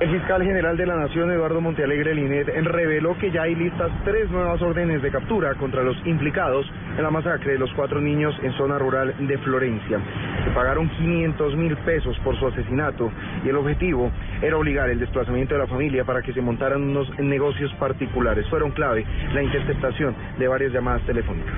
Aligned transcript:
El 0.00 0.10
fiscal 0.10 0.42
general 0.42 0.76
de 0.76 0.86
la 0.86 0.96
Nación, 0.96 1.30
Eduardo 1.30 1.60
Montealegre 1.60 2.14
Linet, 2.14 2.48
reveló 2.64 3.16
que 3.18 3.30
ya 3.30 3.42
hay 3.42 3.54
listas 3.54 3.90
tres 4.04 4.28
nuevas 4.30 4.60
órdenes 4.60 5.00
de 5.00 5.10
captura 5.10 5.54
contra 5.54 5.84
los 5.84 5.96
implicados 6.04 6.66
en 6.96 7.02
la 7.04 7.10
masacre 7.10 7.52
de 7.52 7.58
los 7.58 7.72
cuatro 7.74 8.00
niños 8.00 8.34
en 8.42 8.52
zona 8.54 8.78
rural 8.78 9.14
de 9.18 9.38
Florencia. 9.38 10.00
Se 10.44 10.50
pagaron 10.50 10.88
500 10.88 11.56
mil 11.56 11.76
pesos 11.78 12.18
por 12.24 12.36
su 12.38 12.48
asesinato 12.48 13.12
y 13.44 13.50
el 13.50 13.56
objetivo 13.56 14.10
era 14.40 14.56
obligar 14.56 14.90
el 14.90 14.98
desplazamiento 14.98 15.54
de 15.54 15.60
la 15.60 15.68
familia 15.68 16.04
para 16.04 16.20
que 16.20 16.32
se 16.32 16.40
montaran 16.40 16.82
unos 16.82 17.08
negocios 17.20 17.72
particulares. 17.74 18.44
Fueron 18.48 18.72
clave 18.72 19.06
la 19.32 19.42
interceptación 19.42 20.16
de 20.36 20.48
varias 20.48 20.72
llamadas 20.72 21.02
telefónicas. 21.02 21.54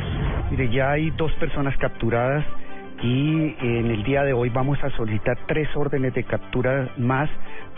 Mire, 0.51 0.69
ya 0.69 0.91
hay 0.91 1.11
dos 1.13 1.33
personas 1.37 1.75
capturadas 1.79 2.45
y 3.05 3.55
en 3.61 3.91
el 3.91 4.03
día 4.03 4.25
de 4.25 4.33
hoy 4.33 4.49
vamos 4.49 4.83
a 4.83 4.89
solicitar 4.97 5.37
tres 5.47 5.69
órdenes 5.77 6.15
de 6.15 6.25
captura 6.25 6.89
más 6.97 7.29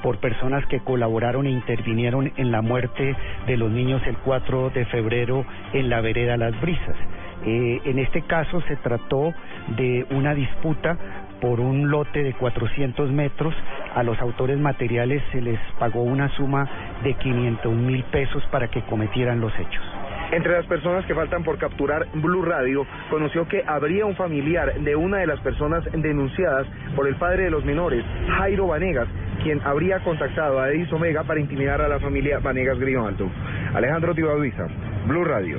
por 0.01 0.19
personas 0.19 0.65
que 0.67 0.79
colaboraron 0.79 1.47
e 1.47 1.51
intervinieron 1.51 2.33
en 2.37 2.53
la 2.53 2.63
muerte 2.63 3.17
de 3.45 3.57
los 3.57 3.69
niños 3.73 4.01
el 4.07 4.17
4 4.19 4.71
de 4.71 4.85
febrero 4.85 5.45
en 5.73 5.91
la 5.91 6.01
vereda 6.01 6.37
Las 6.37 6.59
Brisas. 6.61 6.97
Eh, 7.45 7.81
en 7.87 7.99
este 7.99 8.23
caso 8.23 8.61
se 8.69 8.77
trató 8.77 9.35
de 9.77 10.07
una 10.11 10.33
disputa 10.33 10.97
por 11.41 11.59
un 11.59 11.91
lote 11.91 12.23
de 12.23 12.33
400 12.35 13.11
metros. 13.11 13.53
A 13.97 14.05
los 14.05 14.21
autores 14.21 14.59
materiales 14.59 15.25
se 15.33 15.41
les 15.41 15.59
pagó 15.81 16.03
una 16.03 16.29
suma 16.37 16.69
de 17.03 17.15
500 17.15 17.75
mil 17.75 18.05
pesos 18.05 18.45
para 18.53 18.69
que 18.69 18.83
cometieran 18.83 19.41
los 19.41 19.53
hechos. 19.59 19.96
Entre 20.33 20.53
las 20.53 20.67
personas 20.67 21.07
que 21.07 21.15
faltan 21.15 21.45
por 21.45 21.57
capturar, 21.59 22.07
Blue 22.15 22.43
Radio 22.43 22.87
conoció 23.11 23.47
que 23.47 23.63
habría 23.67 24.05
un 24.07 24.17
familiar 24.17 24.75
de 24.81 24.97
una 24.97 25.19
de 25.19 25.27
las 25.27 25.41
personas 25.41 25.85
denunciadas 25.93 26.67
por 26.97 27.07
el 27.07 27.15
padre 27.15 27.45
de 27.45 27.51
los 27.51 27.65
menores, 27.65 28.05
Jairo 28.37 28.67
Vanegas, 28.67 29.09
quien 29.43 29.61
habría 29.65 30.01
contactado 30.01 30.61
a 30.61 30.71
Edis 30.71 30.93
Omega 30.93 31.23
para 31.23 31.41
intimidar 31.41 31.81
a 31.81 31.89
la 31.89 32.01
familia 32.01 32.41
Vanegas 32.41 32.79
Grimaldo. 32.79 33.29
Alejandro 33.75 34.15
Tibaduiza, 34.15 34.67
Blue 35.07 35.25
Radio. 35.25 35.59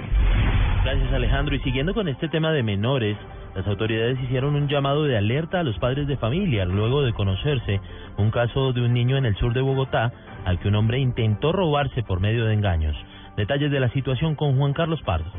Gracias 0.84 1.14
Alejandro. 1.14 1.56
Y 1.56 1.60
siguiendo 1.60 1.94
con 1.94 2.08
este 2.08 2.28
tema 2.28 2.52
de 2.52 2.64
menores, 2.64 3.18
las 3.56 3.66
autoridades 3.68 4.20
hicieron 4.22 4.56
un 4.56 4.68
llamado 4.68 5.06
de 5.06 5.18
alerta 5.18 5.62
a 5.62 5.64
los 5.64 5.78
padres 5.80 6.08
de 6.08 6.18
familia 6.18 6.66
luego 6.66 7.04
de 7.04 7.14
conocerse 7.14 7.80
un 8.18 8.32
caso 8.32 8.74
de 8.74 8.82
un 8.82 8.94
niño 8.94 9.18
en 9.18 9.26
el 9.26 9.36
sur 9.36 9.54
de 9.54 9.62
Bogotá 9.62 10.12
al 10.46 10.60
que 10.60 10.68
un 10.68 10.76
hombre 10.76 11.00
intentó 11.00 11.52
robarse 11.52 12.04
por 12.04 12.20
medio 12.20 12.46
de 12.46 12.54
engaños. 12.54 12.96
Detalles 13.38 13.70
de 13.70 13.80
la 13.80 13.90
situación 13.90 14.34
con 14.34 14.58
Juan 14.58 14.74
Carlos 14.74 15.00
Pardo. 15.04 15.32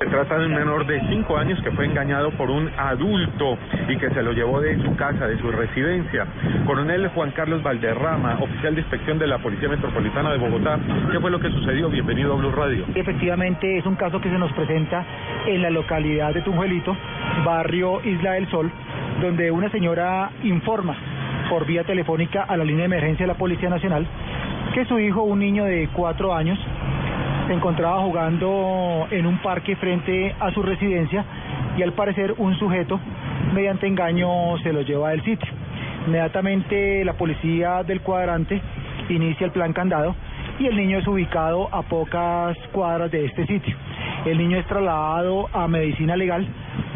Se 0.00 0.06
trata 0.06 0.38
de 0.38 0.46
un 0.46 0.54
menor 0.54 0.84
de 0.88 1.00
5 1.08 1.36
años 1.36 1.60
que 1.62 1.70
fue 1.70 1.86
engañado 1.86 2.32
por 2.32 2.50
un 2.50 2.68
adulto 2.76 3.56
y 3.88 3.96
que 3.96 4.10
se 4.10 4.24
lo 4.24 4.32
llevó 4.32 4.60
de 4.60 4.76
su 4.82 4.96
casa, 4.96 5.28
de 5.28 5.38
su 5.38 5.48
residencia. 5.52 6.26
Coronel 6.66 7.06
Juan 7.08 7.30
Carlos 7.30 7.62
Valderrama, 7.62 8.38
oficial 8.40 8.74
de 8.74 8.80
inspección 8.80 9.20
de 9.20 9.28
la 9.28 9.38
Policía 9.38 9.68
Metropolitana 9.68 10.32
de 10.32 10.38
Bogotá. 10.38 10.80
¿Qué 11.12 11.20
fue 11.20 11.30
lo 11.30 11.38
que 11.38 11.50
sucedió? 11.50 11.88
Bienvenido 11.88 12.32
a 12.32 12.36
Blue 12.36 12.50
Radio. 12.50 12.84
Efectivamente, 12.96 13.78
es 13.78 13.86
un 13.86 13.94
caso 13.94 14.20
que 14.20 14.30
se 14.30 14.38
nos 14.38 14.52
presenta 14.54 15.04
en 15.46 15.62
la 15.62 15.70
localidad 15.70 16.34
de 16.34 16.42
Tunjuelito, 16.42 16.96
barrio 17.44 18.04
Isla 18.04 18.32
del 18.32 18.50
Sol, 18.50 18.68
donde 19.20 19.52
una 19.52 19.70
señora 19.70 20.30
informa 20.42 20.96
por 21.48 21.66
vía 21.66 21.84
telefónica 21.84 22.42
a 22.42 22.56
la 22.56 22.64
línea 22.64 22.80
de 22.80 22.96
emergencia 22.96 23.26
de 23.26 23.32
la 23.32 23.38
Policía 23.38 23.70
Nacional 23.70 24.06
que 24.74 24.84
su 24.84 24.98
hijo, 24.98 25.22
un 25.22 25.38
niño 25.38 25.64
de 25.64 25.88
cuatro 25.92 26.34
años, 26.34 26.58
se 27.48 27.54
encontraba 27.54 28.02
jugando 28.02 29.08
en 29.10 29.26
un 29.26 29.38
parque 29.38 29.74
frente 29.76 30.34
a 30.38 30.50
su 30.52 30.62
residencia 30.62 31.24
y 31.78 31.82
al 31.82 31.94
parecer 31.94 32.34
un 32.36 32.54
sujeto 32.58 33.00
mediante 33.54 33.86
engaño 33.86 34.58
se 34.58 34.70
lo 34.70 34.82
lleva 34.82 35.10
del 35.10 35.24
sitio. 35.24 35.48
Inmediatamente 36.06 37.02
la 37.06 37.14
policía 37.14 37.82
del 37.84 38.02
cuadrante 38.02 38.60
inicia 39.08 39.46
el 39.46 39.52
plan 39.52 39.72
candado 39.72 40.14
y 40.58 40.66
el 40.66 40.76
niño 40.76 40.98
es 40.98 41.06
ubicado 41.06 41.70
a 41.72 41.80
pocas 41.80 42.54
cuadras 42.70 43.10
de 43.10 43.24
este 43.24 43.46
sitio. 43.46 43.74
El 44.26 44.36
niño 44.36 44.58
es 44.58 44.66
trasladado 44.66 45.48
a 45.50 45.66
medicina 45.68 46.16
legal, 46.16 46.46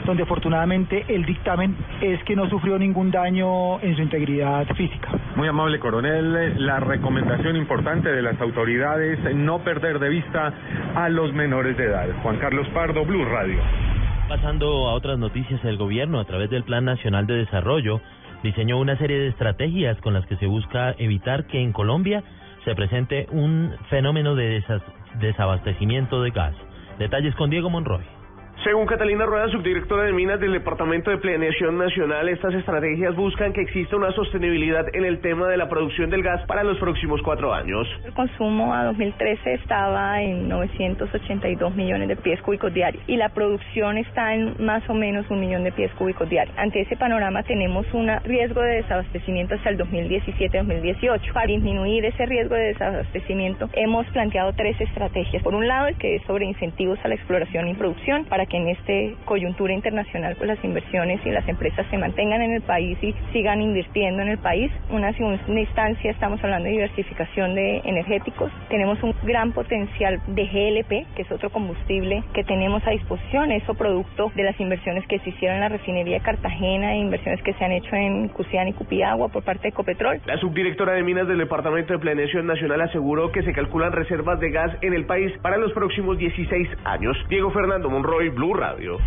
donde 0.05 0.25
afortunadamente 0.25 1.07
el 1.09 1.25
dictamen 1.25 1.75
es 2.03 2.23
que 2.25 2.37
no 2.37 2.47
sufrió 2.51 2.79
ningún 2.79 3.11
daño 3.11 3.81
en 3.81 3.97
su 3.97 4.03
integridad 4.03 4.67
física. 4.75 5.09
Muy 5.37 5.49
amable 5.49 5.79
coronel, 5.79 6.67
la 6.67 6.79
recomendación 6.79 7.57
importante 7.57 8.11
de 8.11 8.21
las 8.21 8.39
autoridades 8.41 9.19
no 9.35 9.61
perder 9.61 9.99
de 9.99 10.11
vista 10.11 10.53
a 10.95 11.09
los 11.09 11.33
menores 11.33 11.77
de 11.79 11.85
edad. 11.85 12.07
Juan 12.23 12.37
Carlos 12.37 12.69
Pardo, 12.75 13.05
Blue 13.07 13.25
Radio. 13.25 13.59
Pasando 14.29 14.89
a 14.89 14.95
otras 14.95 15.19
noticias, 15.19 15.65
el 15.65 15.79
gobierno, 15.79 16.21
a 16.21 16.27
través 16.27 16.51
del 16.51 16.65
Plan 16.65 16.85
Nacional 16.85 17.27
de 17.27 17.35
Desarrollo, 17.35 18.03
diseñó 18.43 18.79
una 18.79 18.97
serie 18.99 19.19
de 19.19 19.29
estrategias 19.29 19.99
con 20.03 20.13
las 20.13 20.27
que 20.27 20.37
se 20.37 20.47
busca 20.47 20.95
evitar 20.99 21.47
que 21.47 21.63
en 21.63 21.73
Colombia 21.73 22.23
se 22.65 22.75
presente 22.75 23.27
un 23.31 23.73
fenómeno 23.89 24.35
de 24.35 24.63
desabastecimiento 25.19 26.23
de 26.23 26.31
gas. 26.31 26.55
Detalles 26.99 27.35
con 27.37 27.49
Diego 27.49 27.71
Monroy. 27.71 28.22
Según 28.65 28.87
Catalina 28.87 29.27
Rueda, 29.27 29.49
subdirectora 29.49 30.05
de 30.05 30.13
Minas 30.13 30.39
del 30.39 30.53
Departamento 30.53 31.11
de 31.11 31.19
Planeación 31.19 31.79
Nacional, 31.79 32.29
estas 32.29 32.55
estrategias 32.55 33.17
buscan 33.17 33.53
que 33.53 33.61
exista 33.61 33.97
una 33.97 34.13
sostenibilidad 34.13 34.87
en 34.95 35.05
el 35.05 35.21
tema 35.21 35.49
de 35.49 35.57
la 35.57 35.69
producción 35.69 36.11
del 36.11 36.23
gas 36.23 36.47
para 36.47 36.63
los 36.63 36.79
próximos 36.79 37.21
cuatro 37.23 37.53
años. 37.53 37.89
El 38.05 38.13
consumo 38.13 38.73
a 38.73 38.85
2013 38.85 39.55
estaba 39.55 40.23
en 40.23 40.49
982 40.49 41.75
millones 41.75 42.07
de 42.07 42.15
pies 42.15 42.41
cúbicos 42.43 42.73
diarios 42.73 43.03
y 43.09 43.17
la 43.17 43.31
producción 43.31 43.99
está 43.99 44.33
en 44.33 44.55
más 44.65 44.89
o 44.89 44.95
menos 44.95 45.29
un 45.29 45.41
millón 45.41 45.65
de 45.65 45.73
pies 45.73 45.91
cúbicos 45.95 46.29
diarios. 46.29 46.57
Ante 46.57 46.83
ese 46.83 46.97
panorama 46.97 47.43
tenemos 47.43 47.85
un 47.93 48.13
riesgo 48.23 48.61
de 48.61 48.77
desabastecimiento 48.77 49.57
hasta 49.57 49.71
el 49.71 49.79
2017-2018. 49.79 51.33
Para 51.33 51.47
disminuir 51.49 52.05
ese 52.05 52.27
riesgo 52.27 52.55
de 52.55 52.69
desabastecimiento 52.69 53.69
hemos 53.73 54.07
planteado 54.11 54.53
tres 54.53 54.81
estrategias. 54.81 55.43
Por 55.43 55.57
un 55.57 55.67
lado, 55.67 55.89
el 55.89 55.97
que 55.97 56.15
es 56.15 56.23
sobre 56.29 56.45
incentivos 56.45 57.01
a 57.03 57.09
la 57.09 57.17
exploración 57.17 57.67
y 57.67 57.75
producción 57.75 58.25
para 58.27 58.47
que 58.47 58.52
en 58.53 58.69
este 58.69 59.17
coyuntura 59.25 59.73
internacional 59.73 60.37
pues 60.37 60.49
las 60.49 60.65
inversiones 60.65 61.21
y 61.25 61.31
las 61.31 61.49
empresas 61.49 61.87
se 61.91 61.99
mantengan 61.99 62.43
en 62.43 62.53
el 62.53 62.63
país 62.63 62.99
y 63.03 63.15
sigan 63.33 63.63
invirtiendo 63.63 64.23
en 64.23 64.29
el 64.29 64.39
país. 64.39 64.71
Una 64.91 65.13
segunda 65.13 65.43
instancia 65.49 66.11
estamos 66.11 66.43
hablando 66.43 66.67
de 66.67 66.73
diversificación 66.73 67.55
de 67.55 67.83
energéticos. 67.85 68.51
Tenemos 68.69 69.03
un 69.03 69.15
gran 69.23 69.53
potencial 69.53 70.21
de 70.27 70.47
GLP, 70.47 71.15
que 71.15 71.23
es 71.23 71.33
otro 71.33 71.51
combustible 71.51 72.23
que 72.35 72.45
tenemos 72.45 72.87
a 72.87 72.91
disposición, 72.91 73.53
eso 73.53 73.75
producto 73.75 74.31
de 74.35 74.45
las 74.45 74.59
inversiones 74.61 75.07
que 75.07 75.19
se 75.21 75.31
hicieron 75.31 75.57
en 75.57 75.63
la 75.63 75.69
refinería 75.69 76.19
de 76.19 76.25
Cartagena 76.25 76.95
e 76.95 76.99
inversiones 76.99 77.43
que 77.43 77.53
se 77.55 77.65
han 77.65 77.73
hecho 77.73 77.95
en 77.95 78.29
Cusiana 78.29 78.71
y 78.71 78.73
Cupiagua 78.73 79.29
por 79.29 79.43
parte 79.43 79.63
de 79.63 79.69
Ecopetrol. 79.71 80.21
La 80.27 80.39
subdirectora 80.39 80.93
de 80.93 81.03
Minas 81.03 81.29
del 81.29 81.39
Departamento 81.39 81.93
de 81.93 81.99
Planeación 81.99 82.47
Nacional 82.47 82.81
aseguró 82.81 83.33
que 83.33 83.43
se 83.43 83.53
calculan 83.53 83.93
reservas 83.93 84.41
de 84.41 84.51
gas 84.51 84.73
en 84.83 84.95
el 84.95 85.07
país 85.07 85.33
para 85.43 85.57
los 85.57 85.73
próximos 85.73 86.19
16 86.19 86.69
años. 86.85 87.17
Diego 87.29 87.51
Fernando 87.51 87.91
Monroy, 87.91 88.31
Blue 88.43 88.55
Radio. 88.55 88.99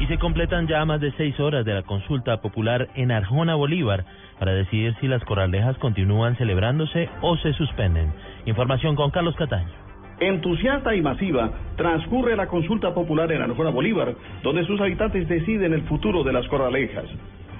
Y 0.00 0.06
se 0.06 0.16
completan 0.16 0.66
ya 0.66 0.82
más 0.86 0.98
de 0.98 1.12
seis 1.18 1.38
horas 1.38 1.62
de 1.66 1.74
la 1.74 1.82
consulta 1.82 2.40
popular 2.40 2.88
en 2.94 3.12
Arjona, 3.12 3.54
Bolívar, 3.54 4.06
para 4.38 4.52
decidir 4.52 4.94
si 4.98 5.08
las 5.08 5.22
corralejas 5.24 5.76
continúan 5.76 6.36
celebrándose 6.36 7.10
o 7.20 7.36
se 7.36 7.52
suspenden. 7.52 8.14
Información 8.46 8.96
con 8.96 9.10
Carlos 9.10 9.36
Cataño. 9.36 9.68
Entusiasta 10.20 10.94
y 10.94 11.02
masiva, 11.02 11.50
transcurre 11.76 12.34
la 12.34 12.46
consulta 12.46 12.94
popular 12.94 13.30
en 13.30 13.42
Arjona 13.42 13.68
Bolívar, 13.68 14.14
donde 14.42 14.64
sus 14.64 14.80
habitantes 14.80 15.28
deciden 15.28 15.74
el 15.74 15.82
futuro 15.82 16.24
de 16.24 16.32
las 16.32 16.48
corralejas. 16.48 17.04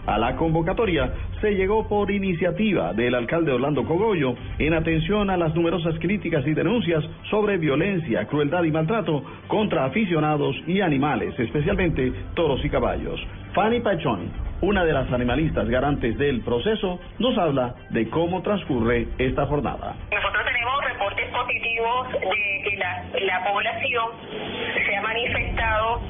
A 0.07 0.19
la 0.19 0.37
convocatoria 0.37 1.13
se 1.41 1.57
llegó 1.57 1.89
por 1.89 2.13
iniciativa 2.13 2.93
del 2.93 3.17
alcalde 3.17 3.51
Orlando 3.51 3.85
Cogollo 3.85 4.37
en 4.59 4.73
atención 4.73 5.31
a 5.31 5.37
las 5.37 5.53
numerosas 5.55 5.99
críticas 5.99 6.47
y 6.47 6.55
denuncias 6.55 7.05
sobre 7.29 7.59
violencia, 7.59 8.25
crueldad 8.27 8.63
y 8.63 8.71
maltrato 8.71 9.25
contra 9.49 9.85
aficionados 9.85 10.55
y 10.69 10.81
animales, 10.81 11.37
especialmente 11.39 12.13
toros 12.35 12.65
y 12.65 12.71
caballos. 12.71 13.21
Fanny 13.53 13.81
Pachón, 13.81 14.31
una 14.61 14.85
de 14.85 14.93
las 14.93 15.11
animalistas 15.13 15.69
garantes 15.69 16.17
del 16.19 16.41
proceso, 16.43 17.01
nos 17.19 17.37
habla 17.37 17.75
de 17.91 18.09
cómo 18.09 18.43
transcurre 18.43 19.09
esta 19.19 19.47
jornada. 19.47 19.97
Nosotros 20.13 20.45
tenemos 20.45 20.85
reportes 20.85 21.29
positivos 21.31 22.13
de 22.13 22.71
que 22.71 22.77
la, 22.77 23.05
la 23.23 23.45
población 23.45 24.07
se 24.87 24.97
ha 24.97 25.03
manifestado 25.03 26.01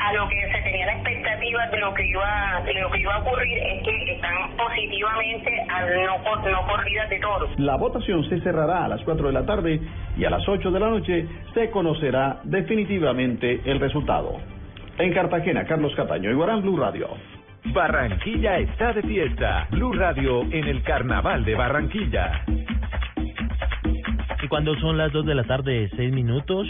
a 0.00 0.12
lo 0.14 0.28
que 0.28 0.36
se 0.50 0.62
tenía 0.62 0.86
la 0.86 0.92
expectativa 0.94 1.66
de 1.66 1.78
lo 1.78 1.94
que 1.94 2.06
iba 2.06 2.62
de 2.64 2.74
lo 2.74 2.90
que 2.90 3.00
iba 3.00 3.14
a 3.14 3.18
ocurrir 3.18 3.58
es 3.58 3.82
que 3.82 4.12
están 4.12 4.56
positivamente 4.56 5.66
a 5.68 5.84
no, 5.84 6.50
no 6.50 6.66
corridas 6.66 7.10
de 7.10 7.18
toros. 7.20 7.50
La 7.58 7.76
votación 7.76 8.28
se 8.28 8.40
cerrará 8.40 8.84
a 8.84 8.88
las 8.88 9.02
4 9.02 9.26
de 9.26 9.32
la 9.32 9.44
tarde 9.44 9.80
y 10.16 10.24
a 10.24 10.30
las 10.30 10.46
8 10.48 10.70
de 10.70 10.80
la 10.80 10.88
noche 10.88 11.26
se 11.54 11.70
conocerá 11.70 12.40
definitivamente 12.44 13.60
el 13.64 13.78
resultado. 13.78 14.38
En 14.98 15.12
Cartagena, 15.12 15.64
Carlos 15.64 15.94
Cataño, 15.94 16.30
Iguarán 16.30 16.62
Blue 16.62 16.76
Radio. 16.76 17.08
Barranquilla 17.72 18.58
está 18.58 18.92
de 18.92 19.02
fiesta. 19.02 19.66
Blue 19.70 19.92
Radio 19.92 20.42
en 20.42 20.66
el 20.66 20.82
Carnaval 20.82 21.44
de 21.44 21.54
Barranquilla. 21.54 22.44
Y 24.42 24.48
cuando 24.48 24.74
son 24.76 24.96
las 24.96 25.12
2 25.12 25.26
de 25.26 25.34
la 25.34 25.44
tarde, 25.44 25.90
6 25.96 26.12
minutos, 26.12 26.66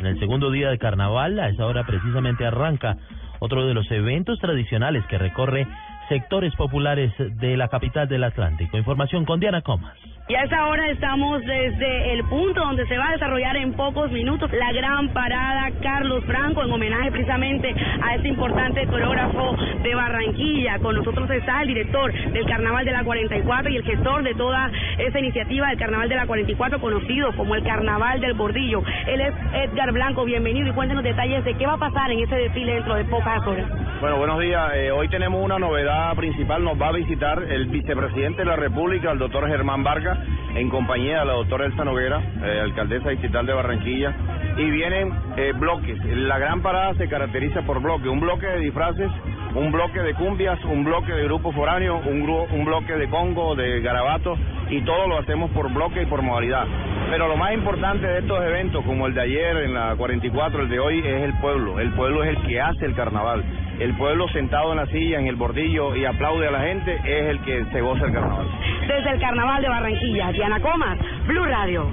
en 0.00 0.06
el 0.06 0.18
segundo 0.18 0.50
día 0.50 0.70
de 0.70 0.78
carnaval, 0.78 1.38
a 1.38 1.50
esa 1.50 1.66
hora 1.66 1.84
precisamente 1.84 2.46
arranca 2.46 2.96
otro 3.38 3.66
de 3.66 3.74
los 3.74 3.90
eventos 3.90 4.38
tradicionales 4.38 5.04
que 5.06 5.18
recorre 5.18 5.66
sectores 6.10 6.52
populares 6.56 7.12
de 7.16 7.56
la 7.56 7.68
capital 7.68 8.08
del 8.08 8.24
Atlántico. 8.24 8.76
Información 8.76 9.24
con 9.24 9.38
Diana 9.38 9.62
Comas. 9.62 9.96
Y 10.28 10.34
a 10.34 10.42
esta 10.42 10.66
hora 10.66 10.88
estamos 10.88 11.40
desde 11.40 12.12
el 12.12 12.24
punto 12.24 12.60
donde 12.60 12.86
se 12.86 12.98
va 12.98 13.08
a 13.08 13.12
desarrollar 13.12 13.56
en 13.56 13.72
pocos 13.74 14.10
minutos 14.10 14.50
la 14.52 14.72
gran 14.72 15.08
parada 15.08 15.70
Carlos 15.82 16.24
Franco 16.24 16.62
en 16.62 16.70
homenaje 16.70 17.10
precisamente 17.12 17.74
a 18.02 18.14
este 18.16 18.28
importante 18.28 18.86
coreógrafo 18.86 19.56
de 19.82 19.94
Barranquilla. 19.94 20.78
Con 20.80 20.96
nosotros 20.96 21.30
está 21.30 21.62
el 21.62 21.68
director 21.68 22.12
del 22.12 22.46
Carnaval 22.46 22.84
de 22.84 22.92
la 22.92 23.04
44 23.04 23.70
y 23.70 23.76
el 23.76 23.84
gestor 23.84 24.22
de 24.24 24.34
toda 24.34 24.70
esa 24.98 25.18
iniciativa 25.18 25.68
del 25.68 25.78
Carnaval 25.78 26.08
de 26.08 26.16
la 26.16 26.26
44 26.26 26.80
conocido 26.80 27.32
como 27.36 27.54
el 27.54 27.62
Carnaval 27.62 28.20
del 28.20 28.34
Bordillo. 28.34 28.82
Él 29.06 29.20
es 29.20 29.34
Edgar 29.52 29.92
Blanco, 29.92 30.24
bienvenido 30.24 30.68
y 30.68 30.72
cuéntenos 30.72 31.04
detalles 31.04 31.44
de 31.44 31.54
qué 31.54 31.66
va 31.66 31.74
a 31.74 31.78
pasar 31.78 32.10
en 32.10 32.20
ese 32.20 32.34
desfile 32.34 32.74
dentro 32.74 32.94
de 32.94 33.04
pocas 33.04 33.44
horas. 33.46 33.66
Bueno, 34.00 34.16
buenos 34.16 34.40
días. 34.40 34.72
Eh, 34.76 34.90
hoy 34.90 35.08
tenemos 35.08 35.44
una 35.44 35.58
novedad 35.58 36.14
principal. 36.16 36.64
Nos 36.64 36.80
va 36.80 36.88
a 36.88 36.92
visitar 36.92 37.42
el 37.42 37.66
vicepresidente 37.66 38.38
de 38.38 38.46
la 38.46 38.56
República, 38.56 39.10
el 39.10 39.18
doctor 39.18 39.46
Germán 39.46 39.84
Vargas, 39.84 40.18
en 40.54 40.70
compañía 40.70 41.20
de 41.20 41.26
la 41.26 41.32
doctora 41.34 41.66
Elsa 41.66 41.84
Noguera, 41.84 42.18
eh, 42.42 42.60
alcaldesa 42.62 43.10
distrital 43.10 43.44
de 43.44 43.52
Barranquilla. 43.52 44.14
Y 44.56 44.70
vienen 44.70 45.12
eh, 45.36 45.52
bloques. 45.54 45.98
La 46.16 46.38
gran 46.38 46.62
parada 46.62 46.94
se 46.94 47.08
caracteriza 47.08 47.60
por 47.62 47.82
bloques. 47.82 48.06
Un 48.06 48.20
bloque 48.20 48.46
de 48.46 48.60
disfraces, 48.60 49.10
un 49.54 49.70
bloque 49.70 50.00
de 50.00 50.14
cumbias, 50.14 50.58
un 50.64 50.82
bloque 50.82 51.12
de 51.12 51.24
grupo 51.24 51.52
foráneo, 51.52 52.00
un, 52.06 52.26
gru- 52.26 52.46
un 52.52 52.64
bloque 52.64 52.94
de 52.94 53.06
congo, 53.10 53.54
de 53.54 53.82
garabatos. 53.82 54.38
Y 54.70 54.80
todo 54.82 55.08
lo 55.08 55.18
hacemos 55.18 55.50
por 55.50 55.70
bloque 55.74 56.02
y 56.02 56.06
por 56.06 56.22
modalidad. 56.22 56.64
Pero 57.10 57.28
lo 57.28 57.36
más 57.36 57.52
importante 57.52 58.06
de 58.06 58.20
estos 58.20 58.42
eventos, 58.44 58.82
como 58.86 59.06
el 59.08 59.14
de 59.14 59.20
ayer 59.20 59.56
en 59.58 59.74
la 59.74 59.94
44, 59.96 60.62
el 60.62 60.68
de 60.70 60.78
hoy, 60.80 61.00
es 61.00 61.22
el 61.22 61.34
pueblo. 61.40 61.78
El 61.80 61.90
pueblo 61.90 62.24
es 62.24 62.30
el 62.30 62.42
que 62.46 62.60
hace 62.62 62.86
el 62.86 62.94
carnaval. 62.94 63.44
El 63.80 63.96
pueblo 63.96 64.28
sentado 64.28 64.72
en 64.72 64.76
la 64.76 64.86
silla, 64.88 65.18
en 65.18 65.26
el 65.26 65.36
bordillo 65.36 65.96
y 65.96 66.04
aplaude 66.04 66.46
a 66.46 66.50
la 66.50 66.60
gente, 66.60 67.00
es 67.02 67.30
el 67.30 67.40
que 67.40 67.64
se 67.72 67.80
goza 67.80 68.04
el 68.04 68.12
carnaval. 68.12 68.46
Desde 68.86 69.10
el 69.10 69.18
Carnaval 69.18 69.62
de 69.62 69.68
Barranquilla, 69.70 70.32
Diana 70.32 70.60
Comas, 70.60 70.98
Blue 71.26 71.46
Radio. 71.46 71.90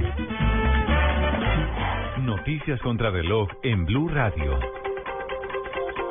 Noticias 2.24 2.82
contra 2.82 3.10
reloj 3.10 3.48
en 3.64 3.86
Blue 3.86 4.10
Radio. 4.10 4.60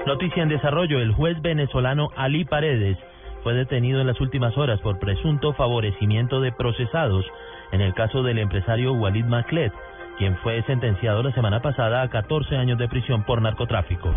Noticia 0.06 0.42
en 0.44 0.48
desarrollo, 0.48 0.98
el 0.98 1.12
juez 1.12 1.42
venezolano 1.42 2.08
Ali 2.16 2.46
Paredes 2.46 2.96
fue 3.42 3.52
detenido 3.52 4.00
en 4.00 4.06
las 4.06 4.18
últimas 4.18 4.56
horas 4.56 4.80
por 4.80 4.98
presunto 4.98 5.52
favorecimiento 5.52 6.40
de 6.40 6.52
procesados 6.52 7.26
en 7.72 7.82
el 7.82 7.92
caso 7.92 8.22
del 8.22 8.38
empresario 8.38 8.94
Walid 8.94 9.26
Maclet, 9.26 9.74
quien 10.16 10.38
fue 10.38 10.62
sentenciado 10.62 11.22
la 11.22 11.32
semana 11.32 11.60
pasada 11.60 12.00
a 12.00 12.08
14 12.08 12.56
años 12.56 12.78
de 12.78 12.88
prisión 12.88 13.24
por 13.24 13.42
narcotráfico. 13.42 14.10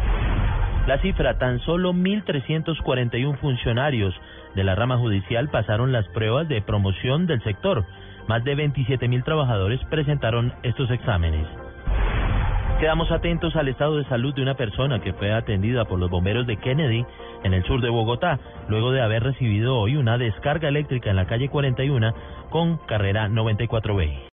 La 0.89 0.97
cifra, 0.97 1.37
tan 1.37 1.59
solo 1.59 1.93
1.341 1.93 3.37
funcionarios 3.37 4.11
de 4.55 4.63
la 4.63 4.73
rama 4.73 4.97
judicial 4.97 5.47
pasaron 5.49 5.91
las 5.91 6.07
pruebas 6.07 6.47
de 6.49 6.63
promoción 6.63 7.27
del 7.27 7.43
sector. 7.43 7.85
Más 8.27 8.43
de 8.43 8.57
27.000 8.57 9.23
trabajadores 9.23 9.79
presentaron 9.91 10.51
estos 10.63 10.89
exámenes. 10.89 11.45
Quedamos 12.79 13.11
atentos 13.11 13.55
al 13.55 13.67
estado 13.67 13.97
de 13.97 14.05
salud 14.05 14.33
de 14.33 14.41
una 14.41 14.55
persona 14.55 14.99
que 14.99 15.13
fue 15.13 15.31
atendida 15.31 15.85
por 15.85 15.99
los 15.99 16.09
bomberos 16.09 16.47
de 16.47 16.57
Kennedy 16.57 17.05
en 17.43 17.53
el 17.53 17.63
sur 17.65 17.81
de 17.81 17.89
Bogotá, 17.89 18.39
luego 18.67 18.91
de 18.91 19.03
haber 19.03 19.21
recibido 19.21 19.77
hoy 19.77 19.95
una 19.95 20.17
descarga 20.17 20.69
eléctrica 20.69 21.11
en 21.11 21.17
la 21.17 21.27
calle 21.27 21.49
41 21.49 22.15
con 22.49 22.77
carrera 22.87 23.29
94B. 23.29 24.21